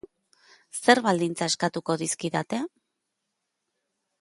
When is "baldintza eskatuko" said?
1.07-1.97